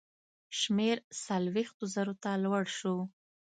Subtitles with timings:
[0.59, 2.95] شمېر څلوېښتو زرو ته لوړ شو.